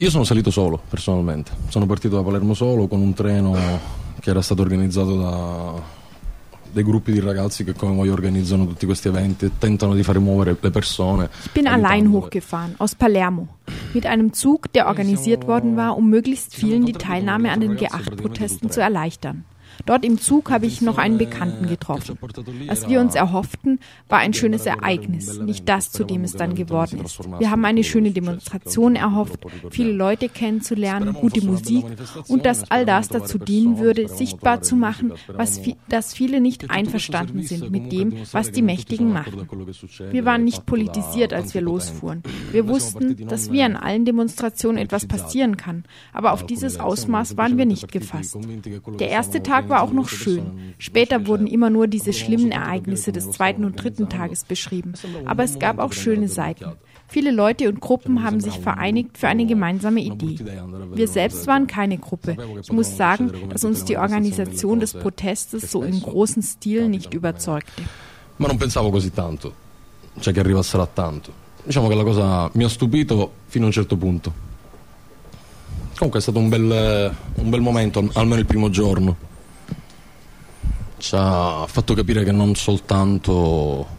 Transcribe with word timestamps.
Io 0.00 0.10
sono 0.10 0.22
salito 0.22 0.52
solo, 0.52 0.80
personalmente. 0.88 1.50
Sono 1.70 1.84
partito 1.84 2.14
da 2.14 2.22
Palermo 2.22 2.54
solo 2.54 2.86
con 2.86 3.00
un 3.00 3.14
treno 3.14 3.56
che 4.20 4.30
era 4.30 4.40
stato 4.42 4.62
organizzato 4.62 5.16
da 5.16 5.82
dei 6.70 6.84
gruppi 6.84 7.10
di 7.10 7.18
ragazzi 7.18 7.64
che 7.64 7.72
come 7.72 7.96
voi 7.96 8.08
organizzano 8.08 8.64
tutti 8.64 8.86
questi 8.86 9.08
eventi 9.08 9.46
e 9.46 9.50
tentano 9.58 9.94
di 9.94 10.04
fare 10.04 10.20
muovere 10.20 10.56
le 10.60 10.70
persone. 10.70 11.28
Ich 11.46 11.50
bin 11.50 11.66
allein 11.66 12.06
hochgefahren, 12.06 12.74
aus 12.76 12.94
Palermo, 12.94 13.48
mit 13.92 14.06
einem 14.06 14.32
Zug, 14.32 14.72
der 14.72 14.86
organisiert 14.86 15.48
worden 15.48 15.74
war, 15.74 15.96
um 15.96 16.08
möglichst 16.08 16.54
vielen 16.54 16.84
die 16.84 16.92
Teilnahme 16.92 17.50
an 17.50 17.58
den 17.58 17.76
G8-Protesten 17.76 18.70
zu 18.70 18.80
erleichtern. 18.80 19.46
Dort 19.86 20.04
im 20.04 20.18
Zug 20.18 20.50
habe 20.50 20.66
ich 20.66 20.82
noch 20.82 20.98
einen 20.98 21.18
Bekannten 21.18 21.66
getroffen. 21.66 22.18
Was 22.66 22.88
wir 22.88 23.00
uns 23.00 23.14
erhofften, 23.14 23.80
war 24.08 24.18
ein 24.18 24.34
schönes 24.34 24.66
Ereignis, 24.66 25.38
nicht 25.38 25.68
das, 25.68 25.90
zu 25.90 26.04
dem 26.04 26.24
es 26.24 26.32
dann 26.32 26.54
geworden 26.54 27.00
ist. 27.04 27.18
Wir 27.38 27.50
haben 27.50 27.64
eine 27.64 27.84
schöne 27.84 28.10
Demonstration 28.10 28.96
erhofft, 28.96 29.46
viele 29.70 29.92
Leute 29.92 30.28
kennenzulernen, 30.28 31.14
gute 31.14 31.44
Musik 31.44 31.84
und 32.28 32.46
dass 32.46 32.70
all 32.70 32.86
das 32.86 33.08
dazu 33.08 33.38
dienen 33.38 33.78
würde, 33.78 34.08
sichtbar 34.08 34.62
zu 34.62 34.76
machen, 34.76 35.12
was, 35.28 35.60
dass 35.88 36.14
viele 36.14 36.40
nicht 36.40 36.70
einverstanden 36.70 37.42
sind 37.42 37.70
mit 37.70 37.92
dem, 37.92 38.14
was 38.32 38.50
die 38.50 38.62
Mächtigen 38.62 39.12
machen. 39.12 39.48
Wir 40.10 40.24
waren 40.24 40.44
nicht 40.44 40.66
politisiert, 40.66 41.32
als 41.32 41.54
wir 41.54 41.60
losfuhren. 41.60 42.22
Wir 42.50 42.68
wussten, 42.68 43.28
dass 43.28 43.52
wie 43.52 43.62
an 43.62 43.76
allen 43.76 44.04
Demonstrationen 44.04 44.78
etwas 44.78 45.06
passieren 45.06 45.56
kann, 45.56 45.84
aber 46.12 46.32
auf 46.32 46.46
dieses 46.46 46.80
Ausmaß 46.80 47.36
waren 47.36 47.58
wir 47.58 47.66
nicht 47.66 47.92
gefasst. 47.92 48.36
Der 48.98 49.08
erste 49.08 49.42
Tag 49.42 49.68
war 49.68 49.82
auch 49.82 49.92
noch 49.92 50.08
schön. 50.08 50.74
Später 50.78 51.26
wurden 51.26 51.46
immer 51.46 51.70
nur 51.70 51.86
diese 51.86 52.12
schlimmen 52.12 52.50
Ereignisse 52.50 53.12
des 53.12 53.30
zweiten 53.30 53.64
und 53.64 53.82
dritten 53.82 54.08
Tages 54.08 54.44
beschrieben. 54.44 54.94
Aber 55.24 55.44
es 55.44 55.58
gab 55.58 55.78
auch 55.78 55.92
schöne 55.92 56.28
Seiten. 56.28 56.72
Viele 57.10 57.30
Leute 57.30 57.68
und 57.68 57.80
Gruppen 57.80 58.22
haben 58.22 58.40
sich 58.40 58.58
vereinigt 58.58 59.16
für 59.16 59.28
eine 59.28 59.46
gemeinsame 59.46 60.00
Idee. 60.00 60.38
Wir 60.92 61.08
selbst 61.08 61.46
waren 61.46 61.66
keine 61.66 61.96
Gruppe. 61.96 62.36
Ich 62.62 62.70
muss 62.70 62.96
sagen, 62.98 63.32
dass 63.48 63.64
uns 63.64 63.84
die 63.84 63.96
Organisation 63.96 64.78
des 64.78 64.92
Protestes 64.92 65.70
so 65.70 65.82
im 65.82 66.00
großen 66.00 66.42
Stil 66.42 66.88
nicht 66.88 67.14
überzeugte. 67.14 67.82
Ma 68.38 68.46
non 68.46 68.56
pensavo 68.56 68.90
così 68.90 69.10
tanto, 69.12 69.52
cioè 70.20 70.32
che 70.32 70.38
arrivassero 70.38 70.84
a 70.84 70.86
tanto. 70.86 71.47
Diciamo 71.68 71.86
che 71.86 71.94
la 71.94 72.02
cosa 72.02 72.48
mi 72.54 72.64
ha 72.64 72.68
stupito 72.68 73.32
fino 73.48 73.64
a 73.64 73.66
un 73.66 73.72
certo 73.72 73.98
punto. 73.98 74.32
Comunque 75.96 76.18
è 76.18 76.22
stato 76.22 76.38
un 76.38 76.48
bel, 76.48 77.14
un 77.34 77.50
bel 77.50 77.60
momento, 77.60 78.08
almeno 78.14 78.40
il 78.40 78.46
primo 78.46 78.70
giorno 78.70 79.26
ci 80.96 81.14
ha 81.14 81.66
fatto 81.66 81.94
capire 81.94 82.24
che 82.24 82.32
non 82.32 82.54
soltanto 82.54 83.96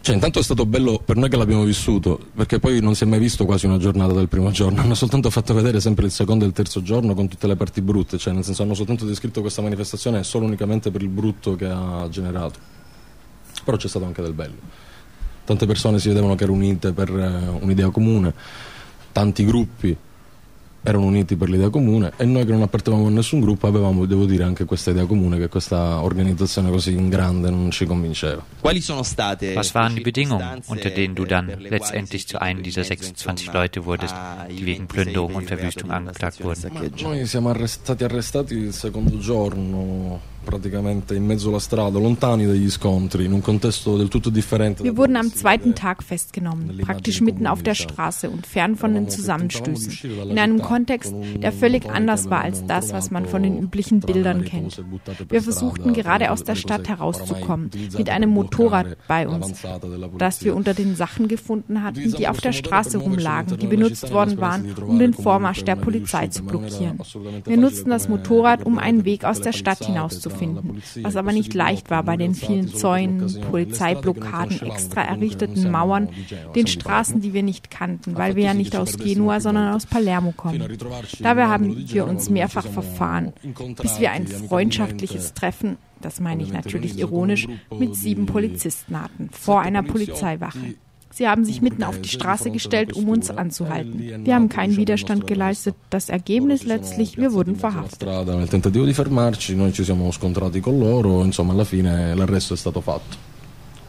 cioè, 0.00 0.14
intanto 0.14 0.38
è 0.38 0.42
stato 0.42 0.66
bello 0.66 1.00
per 1.02 1.16
noi 1.16 1.30
che 1.30 1.36
l'abbiamo 1.38 1.64
vissuto, 1.64 2.20
perché 2.34 2.58
poi 2.58 2.78
non 2.80 2.94
si 2.94 3.04
è 3.04 3.06
mai 3.06 3.18
visto 3.18 3.46
quasi 3.46 3.64
una 3.64 3.78
giornata 3.78 4.12
del 4.12 4.28
primo 4.28 4.50
giorno, 4.50 4.80
hanno 4.82 4.94
soltanto 4.94 5.30
fatto 5.30 5.54
vedere 5.54 5.80
sempre 5.80 6.04
il 6.04 6.10
secondo 6.10 6.44
e 6.44 6.48
il 6.48 6.52
terzo 6.52 6.82
giorno 6.82 7.14
con 7.14 7.26
tutte 7.26 7.46
le 7.46 7.56
parti 7.56 7.80
brutte, 7.80 8.18
cioè 8.18 8.34
nel 8.34 8.44
senso 8.44 8.62
hanno 8.62 8.74
soltanto 8.74 9.06
descritto 9.06 9.40
questa 9.40 9.62
manifestazione 9.62 10.22
solo 10.22 10.44
unicamente 10.44 10.90
per 10.90 11.00
il 11.00 11.08
brutto 11.08 11.56
che 11.56 11.66
ha 11.66 12.06
generato. 12.10 12.58
Però 13.64 13.78
c'è 13.78 13.88
stato 13.88 14.04
anche 14.04 14.20
del 14.20 14.34
bello. 14.34 14.83
Tante 15.44 15.66
persone 15.66 15.98
si 15.98 16.08
vedevano 16.08 16.34
che 16.34 16.44
erano 16.44 16.58
unite 16.58 16.92
per 16.92 17.10
eh, 17.10 17.58
un'idea 17.60 17.90
comune, 17.90 18.32
tanti 19.12 19.44
gruppi 19.44 19.96
erano 20.84 21.06
uniti 21.06 21.34
per 21.34 21.48
l'idea 21.48 21.70
comune 21.70 22.12
e 22.16 22.24
noi 22.26 22.44
che 22.44 22.52
non 22.52 22.62
appartenevamo 22.62 23.08
a 23.08 23.10
nessun 23.10 23.40
gruppo 23.40 23.66
avevamo, 23.66 24.04
devo 24.04 24.26
dire, 24.26 24.44
anche 24.44 24.66
questa 24.66 24.90
idea 24.90 25.06
comune 25.06 25.38
che 25.38 25.48
questa 25.48 26.02
organizzazione 26.02 26.70
così 26.70 26.92
in 26.92 27.08
grande 27.08 27.50
non 27.50 27.70
ci 27.70 27.86
convinceva. 27.86 28.44
Was 28.62 29.74
waren 29.74 29.94
die 29.94 30.02
Bedingungen, 30.02 30.62
unter 30.66 30.90
denen 30.90 31.14
du 31.14 31.24
dann 31.24 31.50
letztendlich 31.58 32.28
zu 32.28 32.38
einem 32.38 32.62
dieser 32.62 32.84
26 32.84 33.52
Leute 33.52 33.84
wurdest, 33.84 34.14
die 34.50 34.66
wegen 34.66 34.86
Plünderung 34.86 35.34
und 35.34 35.48
Verwüstung 35.48 35.90
angeklagt 35.90 36.44
wurden? 36.44 36.70
Noi 37.00 37.26
siamo 37.26 37.54
stati 37.66 38.04
arrestati 38.04 38.54
il 38.54 38.72
secondo 38.72 39.18
giorno 39.18 40.20
praticamente 40.44 41.14
in 41.14 41.24
mezzo 41.24 41.48
alla 41.48 41.58
strada, 41.58 41.98
lontani 41.98 42.44
dagli 42.46 42.70
scontri, 42.70 43.24
in 43.24 43.32
un 43.32 43.40
contesto 43.40 43.96
del 43.96 44.08
tutto 44.08 44.28
differente. 44.28 44.82
Wir 44.82 44.94
wurden 44.96 45.16
am 45.16 45.32
zweiten 45.32 45.74
Tag 45.74 46.02
festgenommen, 46.02 46.78
praktisch 46.78 47.22
mitten 47.22 47.46
auf 47.46 47.62
der 47.62 47.74
Straße 47.74 48.28
und 48.28 48.46
fern 48.46 48.76
von 48.76 48.92
den 48.92 49.08
Zusammenstößen, 49.08 50.28
in 50.28 50.38
einem 50.38 50.60
Kontext, 50.60 50.73
der 50.78 51.52
völlig 51.52 51.88
anders 51.88 52.30
war 52.30 52.42
als 52.42 52.66
das, 52.66 52.92
was 52.92 53.10
man 53.10 53.26
von 53.26 53.42
den 53.42 53.58
üblichen 53.58 54.00
Bildern 54.00 54.44
kennt. 54.44 54.82
Wir 55.28 55.42
versuchten 55.42 55.92
gerade 55.92 56.30
aus 56.30 56.44
der 56.44 56.54
Stadt 56.54 56.88
herauszukommen, 56.88 57.70
mit 57.96 58.10
einem 58.10 58.30
Motorrad 58.30 58.96
bei 59.08 59.28
uns, 59.28 59.62
das 60.18 60.44
wir 60.44 60.54
unter 60.54 60.74
den 60.74 60.96
Sachen 60.96 61.28
gefunden 61.28 61.82
hatten, 61.82 62.12
die 62.12 62.28
auf 62.28 62.40
der 62.40 62.52
Straße 62.52 62.98
rumlagen, 62.98 63.58
die 63.58 63.66
benutzt 63.66 64.12
worden 64.12 64.38
waren, 64.40 64.74
um 64.74 64.98
den 64.98 65.14
Vormarsch 65.14 65.64
der 65.64 65.76
Polizei 65.76 66.28
zu 66.28 66.44
blockieren. 66.44 66.98
Wir 67.44 67.56
nutzten 67.56 67.90
das 67.90 68.08
Motorrad, 68.08 68.64
um 68.64 68.78
einen 68.78 69.04
Weg 69.04 69.24
aus 69.24 69.40
der 69.40 69.52
Stadt 69.52 69.84
hinauszufinden 69.84 70.44
finden, 70.44 70.82
was 71.02 71.16
aber 71.16 71.32
nicht 71.32 71.54
leicht 71.54 71.90
war 71.90 72.02
bei 72.02 72.16
den 72.16 72.34
vielen 72.34 72.68
Zäunen, 72.68 73.40
Polizeiblockaden, 73.50 74.62
extra 74.62 75.02
errichteten 75.02 75.70
Mauern, 75.70 76.08
den 76.54 76.66
Straßen, 76.66 77.20
die 77.20 77.32
wir 77.32 77.42
nicht 77.42 77.70
kannten, 77.70 78.16
weil 78.16 78.36
wir 78.36 78.44
ja 78.44 78.54
nicht 78.54 78.76
aus 78.76 78.98
Genua, 78.98 79.40
sondern 79.40 79.74
aus 79.74 79.86
Palermo 79.86 80.32
kommen. 80.32 80.63
Dabei 81.20 81.46
haben 81.46 81.88
wir 81.88 82.06
uns 82.06 82.30
mehrfach 82.30 82.66
verfahren, 82.66 83.32
bis 83.80 84.00
wir 84.00 84.10
ein 84.10 84.26
freundschaftliches 84.26 85.34
Treffen 85.34 85.78
das 86.04 86.20
meine 86.20 86.42
ich 86.42 86.52
natürlich 86.52 86.98
ironisch, 86.98 87.48
mit 87.76 87.96
sieben 87.96 88.26
Polizisten 88.26 89.00
hatten, 89.00 89.30
vor 89.32 89.60
einer 89.62 89.82
Polizeiwache. 89.82 90.74
Sie 91.10 91.28
haben 91.28 91.44
sich 91.44 91.62
mitten 91.62 91.84
auf 91.84 92.00
die 92.00 92.08
Straße 92.08 92.50
gestellt, 92.50 92.92
um 92.92 93.08
uns 93.08 93.30
anzuhalten. 93.30 94.24
Wir 94.24 94.34
haben 94.34 94.48
keinen 94.48 94.76
Widerstand 94.76 95.26
geleistet. 95.26 95.76
Das 95.88 96.08
Ergebnis 96.08 96.64
letztlich, 96.64 97.16
wir 97.16 97.32
wurden 97.32 97.56
verhaftet. 97.56 98.06
Nel 98.26 98.48
tentativo 98.48 98.84
di 98.84 98.92
fermarci, 98.92 99.54
noi 99.54 99.72
ci 99.72 99.84
siamo 99.84 100.10
scontrati 100.10 100.60
con 100.60 100.78
loro, 100.78 101.22
insomma 101.22 101.52
alla 101.52 101.64
fine 101.64 102.14
l'arresto 102.14 102.54
è 102.54 102.56
stato 102.56 102.80
fatto. 102.80 103.33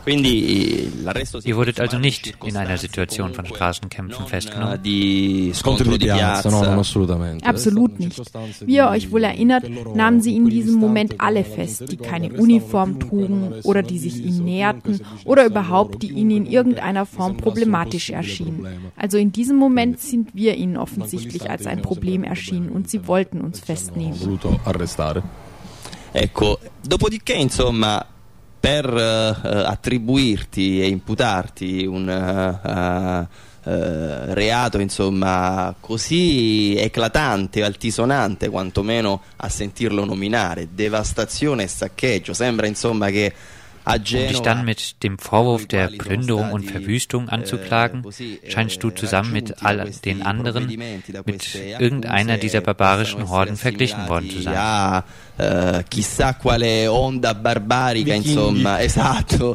Ihr 0.08 1.58
wurdet 1.58 1.80
also 1.80 1.98
nicht 1.98 2.36
in 2.44 2.58
einer 2.58 2.78
Situation 2.78 3.34
von 3.34 3.46
Straßenkämpfen 3.46 4.26
festgenommen? 4.28 4.80
Absolut 7.44 8.00
nicht. 8.00 8.22
Wie 8.66 8.76
ihr 8.76 8.88
euch 8.88 9.12
wohl 9.12 9.24
erinnert, 9.24 9.66
nahmen 9.96 10.22
sie 10.22 10.36
in 10.36 10.50
diesem 10.50 10.76
Moment 10.76 11.16
alle 11.20 11.44
fest, 11.44 11.92
die 11.92 11.98
keine 11.98 12.34
Uniform 12.34 13.00
trugen 13.00 13.54
oder 13.64 13.82
die 13.82 14.00
sich 14.00 14.24
ihnen 14.24 14.46
näherten 14.46 15.02
oder 15.26 15.46
überhaupt, 15.46 16.04
die 16.04 16.12
ihnen 16.12 16.32
in 16.32 16.46
irgendeiner 16.46 17.06
Form 17.06 17.38
problematisch 17.38 18.12
erschienen. 18.12 18.68
Also 18.96 19.18
in 19.18 19.32
diesem 19.32 19.58
Moment 19.58 20.00
sind 20.00 20.36
wir 20.36 20.56
ihnen 20.56 20.78
offensichtlich 20.78 21.50
als 21.50 21.66
ein 21.66 21.82
Problem 21.82 22.24
erschienen 22.24 22.70
und 22.70 22.90
sie 22.90 23.08
wollten 23.08 23.42
uns 23.42 23.60
festnehmen. 23.60 24.40
Ecco, 26.16 26.58
dopodiché 26.88 27.34
insomma 27.34 28.15
per 28.66 28.92
uh, 28.92 29.68
attribuirti 29.68 30.82
e 30.82 30.88
imputarti 30.88 31.86
un 31.86 32.08
uh, 32.08 33.28
reato 33.64 34.80
insomma 34.80 35.74
così 35.80 36.76
eclatante, 36.76 37.64
altisonante 37.64 38.50
quantomeno 38.50 39.22
a 39.38 39.50
sentirlo 39.50 40.04
nominare, 40.04 40.70
devastazione 40.74 41.64
e 41.64 41.68
saccheggio, 41.68 42.34
sembra 42.34 42.66
insomma 42.66 43.10
che 43.10 43.32
Um 43.86 44.04
dich 44.04 44.42
dann 44.42 44.66
mit 44.66 45.04
dem 45.04 45.20
Vorwurf 45.20 45.68
der 45.68 45.88
Plünderung 45.88 46.52
und 46.52 46.64
Verwüstung 46.64 47.30
anzuklagen, 47.30 48.04
scheinst 48.48 48.84
du 48.84 48.90
zusammen 48.90 49.32
mit 49.32 49.64
all 49.64 49.92
den 50.04 50.24
anderen 50.24 50.68
mit 51.26 51.56
irgendeiner 51.56 52.38
dieser 52.38 52.62
barbarischen 52.62 53.30
Horden 53.30 53.58
verglichen 53.58 54.08
worden 54.08 54.30
zu 54.30 54.42
sein. 54.42 55.04
Uh, 55.38 55.84
chissà 55.90 56.32
quale 56.32 56.90
onda 56.90 57.34
barbarica, 57.34 58.14
insomma, 58.14 58.80
esatto. 58.88 59.54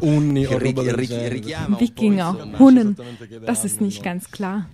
Wikinger, 1.79 2.37
Hunnen, 2.59 2.95
das 3.47 3.65
ist 3.65 3.81
nicht 3.81 4.03
ganz 4.03 4.29
klar. 4.29 4.67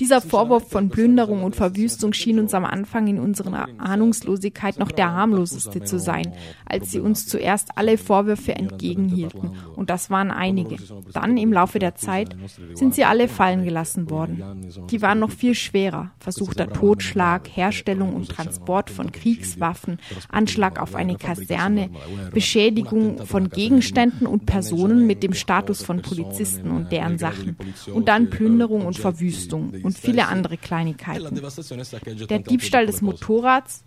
Dieser 0.00 0.20
Vorwurf 0.20 0.70
von 0.70 0.88
Plünderung 0.88 1.44
und 1.44 1.56
Verwüstung 1.56 2.12
schien 2.12 2.38
uns 2.38 2.54
am 2.54 2.64
Anfang 2.64 3.06
in 3.06 3.18
unserer 3.18 3.68
Ahnungslosigkeit 3.78 4.78
noch 4.78 4.90
der 4.90 5.12
harmloseste 5.12 5.82
zu 5.82 5.98
sein, 5.98 6.32
als 6.66 6.90
sie 6.90 7.00
uns 7.00 7.26
zuerst 7.26 7.70
alle 7.76 7.98
Vorwürfe 7.98 8.54
entgegenhielten. 8.54 9.52
Und 9.76 9.90
das 9.90 10.10
waren 10.10 10.30
einige. 10.30 10.76
Dann, 11.12 11.36
im 11.36 11.52
Laufe 11.52 11.78
der 11.78 11.94
Zeit, 11.94 12.36
sind 12.74 12.94
sie 12.94 13.04
alle 13.04 13.28
fallen 13.28 13.64
gelassen 13.64 14.10
worden. 14.10 14.42
Die 14.90 15.02
waren 15.02 15.18
noch 15.18 15.30
viel 15.30 15.54
schwerer. 15.54 16.12
Versuchter 16.18 16.70
Totschlag, 16.70 17.48
Herstellung 17.48 18.14
und 18.14 18.28
Transport 18.28 18.90
von 18.90 19.12
Kriegswaffen, 19.12 19.98
Anschlag 20.28 20.80
auf 20.80 20.94
eine 20.94 21.16
Kaserne, 21.16 21.90
Beschädigung 22.32 23.26
von 23.26 23.48
Gegenständen 23.50 24.26
und 24.26 24.46
Personen 24.46 25.06
mit 25.06 25.22
dem 25.22 25.34
Status 25.34 25.82
von 25.82 26.02
Polizisten 26.02 26.70
und 26.70 26.92
deren 26.92 27.18
Sachen. 27.18 27.56
Und 27.92 28.08
dann 28.08 28.30
Plünderung 28.30 28.86
und 28.86 28.96
Verwüstung 28.96 29.71
und 29.82 29.98
viele 29.98 30.28
andere 30.28 30.56
Kleinigkeiten. 30.56 31.40
Der 32.28 32.38
Diebstahl 32.38 32.86
des 32.86 33.02
Motorrads 33.02 33.84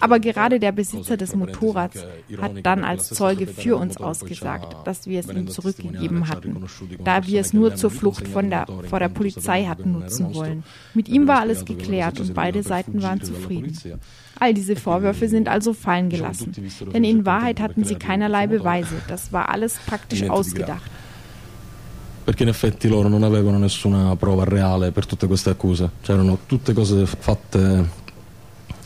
Aber 0.00 0.18
gerade 0.18 0.58
der 0.58 0.72
Besitzer 0.72 1.16
des 1.16 1.34
Motorrads 1.36 2.04
hat 2.40 2.66
dann 2.66 2.82
als 2.82 3.08
Zeuge 3.08 3.46
für 3.46 3.76
uns 3.76 3.98
ausgesagt, 3.98 4.76
dass 4.84 5.06
wir 5.06 5.20
es 5.20 5.28
ihm 5.28 5.46
zurückgegeben 5.48 6.28
hatten, 6.28 6.64
da 7.04 7.26
wir 7.26 7.40
es 7.40 7.52
nur 7.52 7.76
zur 7.76 7.90
Flucht 7.90 8.26
von 8.26 8.50
der, 8.50 8.66
vor 8.88 8.98
der 8.98 9.08
Polizei 9.08 9.66
hatten 9.66 9.92
nutzen 9.92 10.34
wollen. 10.34 10.64
Mit 10.94 11.08
ihm 11.08 11.28
war 11.28 11.40
alles 11.40 11.64
geklärt 11.64 12.18
und 12.18 12.34
beide 12.34 12.62
Seiten 12.62 13.00
waren 13.02 13.22
zufrieden. 13.22 13.78
All 14.40 14.54
diese 14.54 14.74
Vorwürfe 14.74 15.28
sind 15.28 15.48
also 15.48 15.72
fallen 15.72 16.08
gelassen, 16.08 16.52
denn 16.92 17.04
in 17.04 17.26
Wahrheit 17.26 17.60
hatten 17.60 17.84
sie 17.84 17.96
keinerlei 17.96 18.46
Beweise. 18.46 18.96
Das 19.06 19.32
war 19.32 19.50
alles 19.50 19.78
praktisch 19.86 20.28
ausgedacht. 20.28 20.90
Perché 22.22 22.42
in 22.42 22.48
effetti 22.48 22.88
loro 22.88 23.08
non 23.08 23.22
avevano 23.22 23.58
nessuna 23.58 24.14
prova 24.16 24.44
reale 24.44 24.90
per 24.90 25.06
tutte 25.06 25.26
queste 25.26 25.50
accuse, 25.50 25.90
c'erano 26.02 26.40
tutte 26.46 26.72
cose 26.72 27.06
fatte 27.06 27.88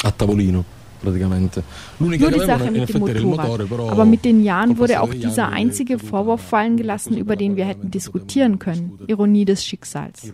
a 0.02 0.10
tavolino. 0.10 0.64
Praticamente. 1.04 1.62
Nur 1.98 2.10
die 2.10 2.40
Sache 2.40 2.70
mit 2.70 2.88
dem 2.88 3.00
Motorrad. 3.00 3.60
Aber 3.90 4.04
mit 4.04 4.24
den 4.24 4.42
Jahren 4.42 4.78
wurde 4.78 5.00
auch 5.00 5.12
dieser 5.12 5.48
einzige 5.48 5.98
Vorwurf 5.98 6.40
fallen 6.40 6.76
gelassen, 6.76 7.16
über 7.16 7.36
den 7.36 7.56
wir 7.56 7.64
hätten 7.64 7.90
diskutieren 7.90 8.58
können. 8.58 8.98
Ironie 9.06 9.44
des 9.44 9.64
Schicksals. 9.64 10.32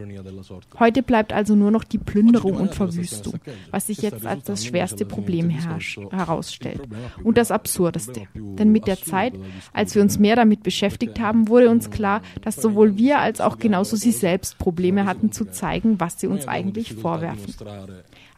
Heute 0.79 1.03
bleibt 1.03 1.33
also 1.33 1.55
nur 1.55 1.71
noch 1.71 1.85
die 1.85 1.99
Plünderung 1.99 2.57
und 2.57 2.75
Verwüstung, 2.75 3.35
was 3.71 3.89
sich 3.89 4.03
jetzt 4.03 4.27
als 4.27 4.45
das 4.45 4.65
schwerste 4.65 5.05
Problem 5.05 5.51
herausstellt. 5.51 6.83
Und 7.23 7.37
das 7.37 7.51
Absurdeste. 7.51 8.23
Denn 8.35 8.73
mit 8.73 8.87
der 8.87 9.01
Zeit, 9.01 9.35
als 9.73 9.95
wir 9.95 10.03
uns 10.03 10.19
mehr 10.19 10.37
damit 10.37 10.63
beschäftigt 10.63 11.21
haben, 11.21 11.49
wurde 11.49 11.71
uns 11.71 11.91
klar, 11.91 12.23
dass 12.43 12.57
sowohl 12.57 12.97
wir 12.97 13.19
als 13.19 13.41
auch 13.41 13.59
genauso 13.59 13.97
sie 13.97 14.13
selbst 14.13 14.59
Probleme 14.59 15.07
hatten 15.07 15.33
zu 15.33 15.45
zeigen, 15.47 16.01
was 16.01 16.21
sie 16.21 16.27
uns 16.27 16.47
eigentlich 16.47 16.95
vorwerfen. 16.95 17.55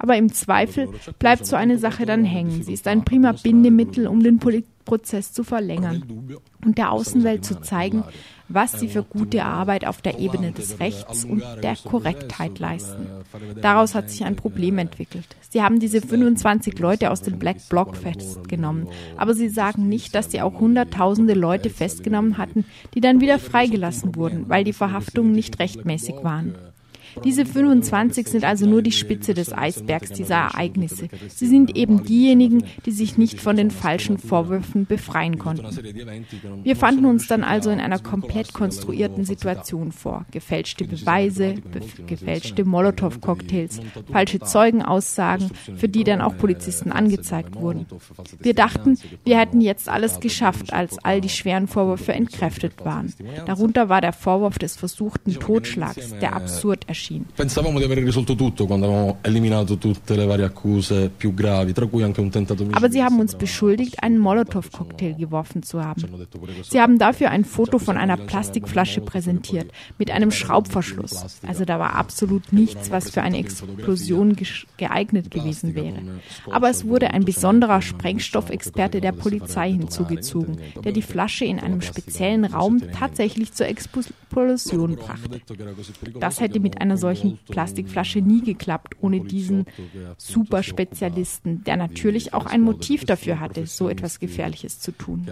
Aber 0.03 0.17
im 0.17 0.33
Zweifel 0.33 0.89
bleibt 1.21 1.47
so 1.47 1.57
eine 1.57 1.79
Sache 1.79 2.05
dann 2.07 2.25
hängen. 2.25 2.63
Sie 2.65 2.73
ist 2.73 2.89
ein 2.89 3.05
prima 3.05 3.33
Bindemittel, 3.33 4.09
um 4.09 4.21
den 4.23 4.41
Prozess 4.85 5.33
zu 5.33 5.45
verlängern 5.45 6.03
und 6.65 6.77
der 6.77 6.91
Außenwelt 6.91 7.45
zu 7.45 7.61
zeigen, 7.61 8.03
was 8.49 8.79
sie 8.79 8.89
für 8.89 9.05
gute 9.05 9.45
Arbeit 9.45 9.87
auf 9.87 10.03
der 10.03 10.19
Ebene 10.19 10.51
des 10.51 10.81
Rechts 10.81 11.25
und 11.25 11.45
der 11.63 11.77
Korrektheit 11.77 12.59
leisten. 12.59 13.07
Daraus 13.63 13.95
hat 13.95 14.11
sich 14.11 14.25
ein 14.25 14.35
Problem 14.35 14.79
entwickelt. 14.79 15.25
Sie 15.49 15.63
haben 15.63 15.79
diese 15.79 16.01
25 16.01 16.79
Leute 16.81 17.13
aus 17.13 17.23
dem 17.23 17.39
Black 17.39 17.69
Bloc 17.69 17.97
festgenommen, 17.97 18.89
aber 19.17 19.35
sie 19.35 19.49
sagen 19.49 19.89
nicht, 19.89 20.17
dass 20.17 20.33
sie 20.33 20.43
auch 20.43 20.59
hunderttausende 20.59 21.35
Leute 21.35 21.71
festgenommen 21.71 22.39
hatten, 22.39 22.65
die 22.95 23.01
dann 23.01 23.21
wieder 23.21 23.39
freigelassen 23.39 24.17
wurden, 24.17 24.49
weil 24.49 24.65
die 24.65 24.73
Verhaftungen 24.73 25.33
nicht 25.33 25.61
rechtmäßig 25.61 26.17
waren. 26.23 26.55
Diese 27.25 27.45
25 27.45 28.27
sind 28.27 28.45
also 28.45 28.67
nur 28.67 28.83
die 28.83 28.93
Spitze 28.93 29.35
des 29.35 29.53
Eisbergs 29.53 30.11
dieser 30.11 30.37
Ereignisse. 30.37 31.09
Sie 31.29 31.47
sind 31.47 31.77
eben 31.77 32.05
diejenigen, 32.05 32.65
die 32.87 32.91
sich 32.91 33.19
nicht 33.19 33.41
von 33.41 33.57
den 33.57 33.71
falschen 33.71 34.19
Vorwürfen 34.19 34.87
befreien 34.87 35.39
konnten. 35.39 35.67
Wir 36.63 36.77
fanden 36.77 37.05
uns 37.05 37.27
dann 37.27 37.45
also 37.45 37.71
in 37.71 37.81
einer 37.81 37.99
komplett 37.99 38.53
konstruierten 38.53 39.25
Situation 39.25 39.93
vor. 39.93 40.25
Gefälschte 40.31 40.85
Beweise, 40.85 41.55
be 41.73 41.81
gefälschte 42.07 42.65
Molotow-Cocktails, 42.65 43.81
falsche 44.11 44.41
Zeugenaussagen, 44.41 45.51
für 45.77 45.89
die 45.89 46.05
dann 46.05 46.21
auch 46.21 46.37
Polizisten 46.37 46.93
angezeigt 46.93 47.57
wurden. 47.57 47.87
Wir 48.41 48.55
dachten, 48.55 48.99
wir 49.25 49.39
hätten 49.39 49.61
jetzt 49.61 49.89
alles 49.89 50.21
geschafft, 50.21 50.73
als 50.73 50.99
all 51.05 51.21
die 51.21 51.29
schweren 51.29 51.69
Vorwürfe 51.69 52.13
entkräftet 52.13 52.85
waren. 52.85 53.13
Darunter 53.47 53.89
war 53.89 54.01
der 54.01 54.13
Vorwurf 54.13 54.59
des 54.59 54.77
versuchten 54.77 55.35
Totschlags, 55.35 56.15
der 56.21 56.35
absurd 56.35 56.89
erschien 56.89 57.02
erschien. 57.03 57.25
Pensavamo 57.35 57.79
di 57.79 57.85
aver 57.85 57.99
risolto 57.99 58.35
tutto 58.35 58.67
quando 58.67 58.87
avevamo 58.87 59.19
eliminato 59.23 59.77
tutte 59.77 60.15
le 60.15 60.25
varie 60.25 60.45
accuse 60.45 61.11
più 61.15 61.35
gravi, 61.35 61.73
tra 61.73 61.87
cui 61.87 62.03
anche 62.03 62.21
un 62.21 62.31
tentato 62.31 62.67
Aber 62.73 62.91
sie 62.91 63.03
haben 63.03 63.19
uns 63.19 63.35
beschuldigt, 63.35 64.03
einen 64.03 64.19
Molotow-Cocktail 64.19 65.17
geworfen 65.17 65.63
zu 65.63 65.83
haben. 65.83 66.05
Sie 66.69 66.81
haben 66.81 66.99
dafür 66.99 67.31
ein 67.31 67.45
Foto 67.45 67.79
von 67.79 67.97
einer 67.97 68.17
Plastikflasche 68.17 69.01
präsentiert 69.01 69.71
mit 69.99 70.11
einem 70.11 70.31
Schraubverschluss. 70.31 71.41
Also 71.47 71.65
da 71.65 71.79
war 71.79 71.95
absolut 71.97 72.53
nichts, 72.53 72.91
was 72.91 73.11
für 73.11 73.23
eine 73.23 73.39
Explosion 73.39 74.37
geeignet 74.77 75.31
gewesen 75.31 75.75
wäre. 75.75 76.01
Aber 76.51 76.71
es 76.71 76.87
wurde 76.87 77.11
ein 77.11 77.25
besonderer 77.25 77.83
Sprengstoffexperte 77.83 79.01
der 79.01 79.13
Polizei 79.13 79.73
hinzugezogen, 79.73 80.59
der 80.85 80.93
die 80.93 81.03
Flasche 81.03 81.45
in 81.45 81.59
einem 81.59 81.81
speziellen 81.81 82.45
Raum 82.45 82.81
tatsächlich 82.93 83.53
zur 83.53 83.67
Explosion 83.67 84.97
brachte. 84.97 85.41
Das 86.21 86.41
hätte 86.41 86.61
mit 86.61 86.81
einer 86.81 86.92
einer 86.93 86.99
solchen 86.99 87.39
Plastikflasche 87.49 88.21
nie 88.21 88.43
geklappt 88.43 88.97
ohne 89.01 89.21
diesen 89.21 89.65
Superspezialisten, 90.19 91.65
der 91.65 91.77
natürlich 91.77 92.35
auch 92.35 92.47
ein 92.47 92.61
Motiv 92.61 93.05
dafür 93.05 93.41
hatte, 93.41 93.67
so 93.67 93.89
etwas 93.89 94.21
Gefährliches 94.21 94.79
zu 94.79 94.93
tun. 94.93 95.27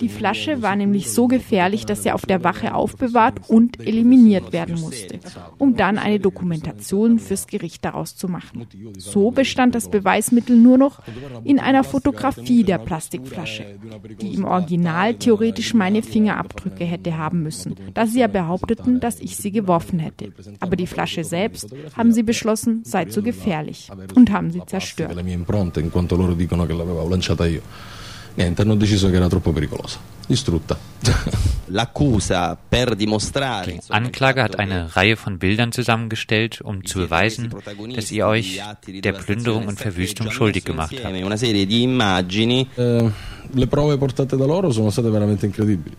Die 0.00 0.08
Flasche 0.08 0.62
war 0.62 0.74
nämlich 0.76 1.10
so 1.10 1.26
gefährlich, 1.26 1.84
dass 1.84 2.02
sie 2.02 2.12
auf 2.12 2.24
der 2.24 2.44
Wache 2.44 2.74
aufbewahrt 2.74 3.48
und 3.48 3.80
eliminiert 3.80 4.52
werden 4.52 4.80
musste, 4.80 5.20
um 5.58 5.76
dann 5.76 5.98
eine 5.98 6.18
Dokumentation 6.18 7.18
fürs 7.18 7.46
Gericht 7.46 7.84
daraus 7.84 8.16
zu 8.16 8.28
machen. 8.28 8.66
So 8.96 9.30
bestand 9.30 9.74
das 9.74 9.90
Beweismittel 9.90 10.56
nur 10.56 10.78
noch 10.78 11.00
in 11.44 11.58
einer 11.58 11.84
Fotografie 11.84 12.64
der 12.64 12.78
Plastikflasche, 12.78 13.66
die 14.20 14.34
im 14.34 14.44
Original 14.44 15.14
theoretisch 15.14 15.74
meine 15.74 16.02
Fingerabdrücke 16.02 16.84
hätte 16.84 17.18
haben 17.18 17.42
müssen, 17.42 17.74
da 17.92 18.06
sie 18.06 18.20
ja 18.20 18.28
behaupteten, 18.28 19.00
dass 19.00 19.20
ich 19.20 19.36
sie 19.36 19.52
geworfen 19.52 19.98
hätte 19.98 20.21
hätte. 20.22 20.54
Aber 20.60 20.76
die 20.76 20.86
Flasche 20.86 21.24
selbst, 21.24 21.68
haben 21.96 22.12
sie 22.12 22.22
beschlossen, 22.22 22.82
sei 22.84 23.06
zu 23.06 23.22
gefährlich 23.22 23.88
und 24.14 24.30
haben 24.30 24.50
sie 24.50 24.62
zerstört. 24.66 25.16
Niente, 28.34 28.62
hanno 28.62 28.76
deciso 28.76 29.10
che 29.10 29.16
era 29.16 29.28
troppo 29.28 29.52
pericolosa. 29.52 29.98
Distrutta. 30.26 30.78
Die 31.68 31.78
Anklage 33.88 34.42
hat 34.42 34.58
eine 34.58 34.96
Reihe 34.96 35.16
von 35.16 35.38
Bildern 35.38 35.72
zusammengestellt, 35.72 36.60
um 36.60 36.84
zu 36.84 36.98
beweisen, 36.98 37.54
dass 37.94 38.10
ihr 38.10 38.26
euch 38.26 38.60
der 38.86 39.12
Plünderung 39.12 39.66
und 39.68 39.78
Verwüstung 39.78 40.30
schuldig 40.30 40.64
gemacht 40.64 40.94
habt. 41.02 41.14
Eh, 41.14 43.10
le 43.54 43.66
prove 43.66 43.98
portate 43.98 44.36
da 44.36 44.44
loro 44.44 44.70
sono 44.70 44.90
state 44.90 45.10
veramente 45.10 45.46
incredibili. 45.46 45.96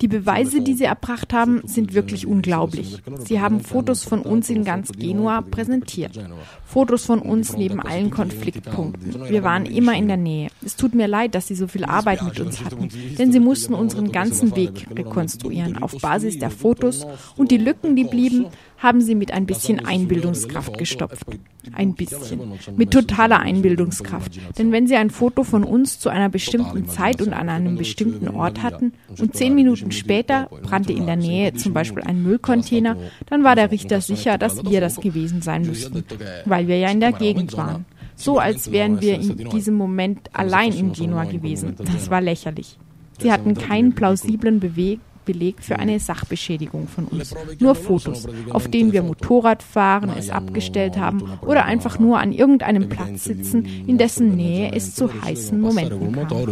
Die 0.00 0.08
Beweise, 0.08 0.60
die 0.60 0.74
sie 0.74 0.84
erbracht 0.84 1.32
haben, 1.32 1.62
sind 1.64 1.92
wirklich 1.92 2.26
unglaublich. 2.26 3.02
Sie 3.18 3.40
haben 3.40 3.60
Fotos 3.60 4.04
von 4.04 4.22
uns 4.22 4.48
in 4.48 4.64
ganz 4.64 4.92
Genua 4.92 5.40
präsentiert. 5.40 6.18
Fotos 6.64 7.04
von 7.04 7.18
uns 7.18 7.56
neben 7.56 7.80
allen 7.80 8.10
Konfliktpunkten. 8.10 9.28
Wir 9.28 9.42
waren 9.42 9.66
immer 9.66 9.96
in 9.96 10.06
der 10.06 10.16
Nähe. 10.16 10.50
Es 10.64 10.76
tut 10.76 10.94
mir 10.94 11.08
leid, 11.08 11.34
dass 11.34 11.48
sie 11.48 11.56
so 11.56 11.66
viel 11.66 11.84
Arbeit 11.84 12.22
mit 12.22 12.38
uns 12.38 12.64
hatten, 12.64 12.88
denn 13.18 13.32
sie 13.32 13.40
mussten 13.40 13.74
unseren 13.74 14.12
ganzen 14.12 14.54
Weg 14.54 14.86
rekonstruieren 14.94 15.82
auf 15.82 15.96
Basis 16.00 16.38
der 16.38 16.50
Fotos 16.50 17.06
und 17.36 17.50
die 17.50 17.58
Lücken, 17.58 17.96
die 17.96 18.04
blieben, 18.04 18.46
haben 18.78 19.00
sie 19.00 19.14
mit 19.14 19.32
ein 19.32 19.44
bisschen 19.44 19.84
Einbildungskraft 19.84 20.78
gestopft. 20.78 21.26
Ein 21.72 21.94
bisschen. 21.94 22.52
Mit 22.76 22.92
totaler 22.92 23.40
Einbildungskraft. 23.40 24.38
Denn 24.56 24.72
wenn 24.72 24.86
sie 24.86 24.96
ein 24.96 25.10
Foto 25.10 25.42
von 25.42 25.64
uns 25.64 25.98
zu 25.98 26.08
einer 26.08 26.28
bestimmten 26.28 26.88
Zeit 26.88 27.20
und 27.20 27.32
an 27.32 27.48
einem 27.48 27.76
bestimmten 27.76 28.28
Ort 28.28 28.62
hatten 28.62 28.92
und 29.18 29.34
zehn 29.34 29.54
Minuten 29.54 29.90
später 29.90 30.48
brannte 30.62 30.92
in 30.92 31.06
der 31.06 31.16
Nähe 31.16 31.54
zum 31.54 31.74
Beispiel 31.74 32.02
ein 32.04 32.22
Müllcontainer, 32.22 32.96
dann 33.26 33.44
war 33.44 33.56
der 33.56 33.70
Richter 33.70 34.00
sicher, 34.00 34.38
dass 34.38 34.64
wir 34.64 34.80
das 34.80 35.00
gewesen 35.00 35.42
sein 35.42 35.62
müssten, 35.62 36.04
weil 36.44 36.68
wir 36.68 36.78
ja 36.78 36.90
in 36.90 37.00
der 37.00 37.12
Gegend 37.12 37.56
waren. 37.56 37.84
So 38.14 38.38
als 38.38 38.72
wären 38.72 39.00
wir 39.00 39.14
in 39.14 39.48
diesem 39.50 39.74
Moment 39.74 40.30
allein 40.32 40.72
in 40.72 40.92
Genua 40.92 41.24
gewesen. 41.24 41.76
Das 41.78 42.10
war 42.10 42.20
lächerlich. 42.20 42.78
Sie 43.20 43.32
hatten 43.32 43.54
keinen 43.54 43.94
plausiblen 43.94 44.60
Beweg 44.60 45.00
Beleg 45.28 45.62
für 45.62 45.78
eine 45.78 46.00
Sachbeschädigung 46.00 46.88
von 46.88 47.04
uns. 47.04 47.34
Nur 47.60 47.74
Fotos, 47.74 48.26
auf 48.48 48.66
denen 48.68 48.92
wir 48.94 49.02
Motorrad 49.02 49.62
fahren, 49.62 50.10
es 50.16 50.30
abgestellt 50.30 50.96
haben 50.96 51.22
oder 51.42 51.66
einfach 51.66 51.98
nur 51.98 52.18
an 52.18 52.32
irgendeinem 52.32 52.88
Platz 52.88 53.24
sitzen, 53.24 53.66
in 53.86 53.98
dessen 53.98 54.36
Nähe 54.36 54.72
es 54.72 54.94
zu 54.94 55.10
heißen 55.22 55.60
Momenten 55.60 56.12
kam. 56.14 56.46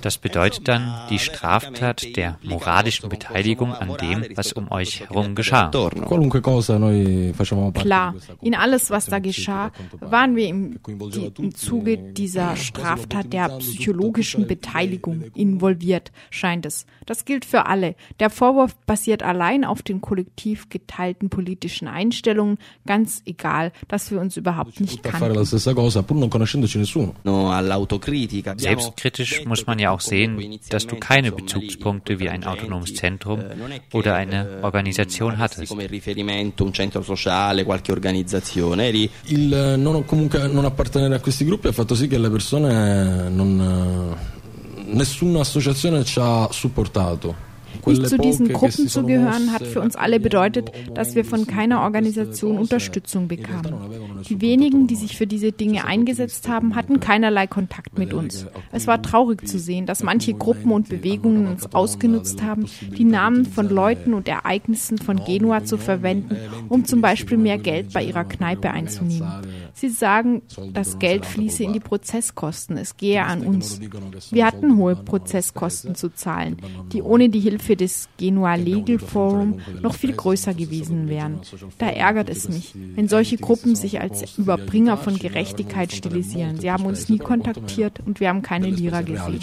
Das 0.00 0.18
bedeutet 0.18 0.68
dann 0.68 0.92
die 1.10 1.18
Straftat 1.18 2.16
der 2.16 2.38
moralischen 2.42 3.08
Beteiligung 3.08 3.72
an 3.72 3.96
dem, 4.00 4.24
was 4.34 4.52
um 4.52 4.70
euch 4.70 5.00
herum 5.00 5.34
geschah. 5.34 5.70
Klar, 7.82 8.14
in 8.42 8.54
alles, 8.54 8.90
was 8.90 9.06
da 9.06 9.18
geschah, 9.18 9.72
waren 10.00 10.36
wir 10.36 10.48
im, 10.48 10.78
die, 10.86 11.32
im 11.38 11.54
Zuge 11.54 11.98
dieser 11.98 12.56
Straftat 12.56 13.32
der 13.32 13.48
psychologischen 13.58 14.46
Beteiligung 14.46 15.24
involviert, 15.34 16.12
scheint 16.30 16.66
es. 16.66 16.86
Das 17.06 17.24
gilt 17.24 17.44
für 17.44 17.66
alle. 17.66 17.94
Der 18.20 18.30
Vorwurf 18.30 18.74
basiert 18.86 19.22
allein 19.22 19.64
auf 19.64 19.82
den 19.82 20.00
kollektiv 20.00 20.68
geteilten 20.68 21.28
politischen 21.30 21.88
Einstellungen, 21.88 22.58
ganz 22.86 23.22
egal, 23.26 23.72
dass 23.88 24.10
wir 24.10 24.20
uns 24.20 24.36
überhaupt 24.36 24.80
nicht 24.80 25.02
kannten. 25.02 25.18
Selbst 28.58 28.93
Selbstkritisch 28.96 29.44
muss 29.44 29.66
man 29.66 29.78
ja 29.78 29.90
auch 29.90 30.00
sehen, 30.00 30.58
dass 30.70 30.86
du 30.86 30.96
keine 30.96 31.32
Bezugspunkte 31.32 32.18
wie 32.18 32.28
ein 32.28 32.44
autonomes 32.44 32.94
Zentrum 32.94 33.42
oder 33.92 34.14
eine 34.14 34.60
Organisation 34.62 35.38
hattest. 35.38 35.72
Il 39.26 39.76
non, 39.78 40.06
comunque 40.06 40.48
non 40.48 40.64
appartenere 40.64 41.14
a 41.16 41.20
questi 41.20 41.44
gruppi 41.44 41.68
ha 41.68 41.72
fatto 41.72 41.94
sì 41.94 42.08
che 42.08 42.18
le 42.18 42.30
persone 42.30 43.28
non, 43.30 44.16
nessuna 44.86 45.40
associazione 45.40 46.04
ci 46.04 46.18
ha 46.20 46.48
supportato. 46.50 47.52
Nicht 47.86 48.08
zu 48.08 48.18
diesen 48.18 48.48
Gruppen 48.48 48.88
zu 48.88 49.04
gehören, 49.04 49.52
hat 49.52 49.62
für 49.62 49.80
uns 49.80 49.96
alle 49.96 50.20
bedeutet, 50.20 50.70
dass 50.94 51.14
wir 51.14 51.24
von 51.24 51.46
keiner 51.46 51.82
Organisation 51.82 52.58
Unterstützung 52.58 53.28
bekamen. 53.28 53.74
Die 54.28 54.40
wenigen, 54.40 54.86
die 54.86 54.96
sich 54.96 55.16
für 55.16 55.26
diese 55.26 55.52
Dinge 55.52 55.84
eingesetzt 55.84 56.48
haben, 56.48 56.74
hatten 56.74 57.00
keinerlei 57.00 57.46
Kontakt 57.46 57.98
mit 57.98 58.12
uns. 58.12 58.46
Es 58.72 58.86
war 58.86 59.02
traurig 59.02 59.46
zu 59.46 59.58
sehen, 59.58 59.86
dass 59.86 60.02
manche 60.02 60.34
Gruppen 60.34 60.72
und 60.72 60.88
Bewegungen 60.88 61.46
uns 61.46 61.74
ausgenutzt 61.74 62.42
haben, 62.42 62.66
die 62.96 63.04
Namen 63.04 63.44
von 63.44 63.68
Leuten 63.68 64.14
und 64.14 64.28
Ereignissen 64.28 64.98
von 64.98 65.24
Genua 65.24 65.64
zu 65.64 65.76
verwenden, 65.78 66.36
um 66.68 66.84
zum 66.84 67.00
Beispiel 67.00 67.38
mehr 67.38 67.58
Geld 67.58 67.92
bei 67.92 68.02
ihrer 68.02 68.24
Kneipe 68.24 68.70
einzunehmen. 68.70 69.28
Sie 69.84 69.90
sagen, 69.90 70.40
das 70.72 70.98
Geld 70.98 71.26
fließe 71.26 71.62
in 71.62 71.74
die 71.74 71.80
Prozesskosten, 71.80 72.78
es 72.78 72.96
gehe 72.96 73.22
an 73.22 73.46
uns. 73.46 73.82
Wir 74.30 74.46
hatten 74.46 74.78
hohe 74.78 74.96
Prozesskosten 74.96 75.94
zu 75.94 76.08
zahlen, 76.08 76.56
die 76.90 77.02
ohne 77.02 77.28
die 77.28 77.40
Hilfe 77.40 77.76
des 77.76 78.08
Genua 78.16 78.54
Legal 78.54 78.98
Forum 78.98 79.60
noch 79.82 79.94
viel 79.94 80.14
größer 80.14 80.54
gewesen 80.54 81.10
wären. 81.10 81.40
Da 81.76 81.90
ärgert 81.90 82.30
es 82.30 82.48
mich, 82.48 82.74
wenn 82.94 83.08
solche 83.08 83.36
Gruppen 83.36 83.76
sich 83.76 84.00
als 84.00 84.38
Überbringer 84.38 84.96
von 84.96 85.18
Gerechtigkeit 85.18 85.92
stilisieren. 85.92 86.58
Sie 86.58 86.70
haben 86.70 86.86
uns 86.86 87.10
nie 87.10 87.18
kontaktiert 87.18 88.00
und 88.06 88.20
wir 88.20 88.30
haben 88.30 88.40
keine 88.40 88.70
Lira 88.70 89.02
gesehen. 89.02 89.38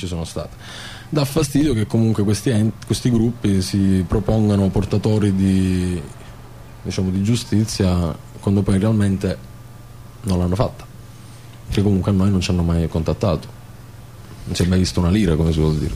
Dà 1.13 1.25
fastidio 1.25 1.73
che 1.73 1.85
comunque 1.85 2.23
questi, 2.23 2.71
questi 2.85 3.11
gruppi 3.11 3.61
si 3.61 4.03
propongano 4.07 4.69
portatori 4.69 5.35
di, 5.35 6.01
diciamo, 6.81 7.09
di 7.09 7.21
giustizia 7.21 8.15
quando 8.39 8.61
poi 8.61 8.79
realmente 8.79 9.50
non 10.23 10.39
l'hanno 10.39 10.55
fatta. 10.55 10.85
Che 11.69 11.81
comunque 11.81 12.11
a 12.11 12.13
noi 12.13 12.29
non 12.29 12.41
ci 12.41 12.51
hanno 12.51 12.63
mai 12.63 12.87
contattato. 12.87 13.47
Non 14.45 14.55
si 14.55 14.63
è 14.63 14.65
mai 14.65 14.79
visto 14.79 14.99
una 14.99 15.09
lira, 15.09 15.35
come 15.35 15.51
si 15.51 15.59
vuol 15.59 15.77
dire. 15.77 15.93